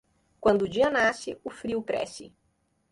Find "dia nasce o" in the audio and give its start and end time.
0.67-1.51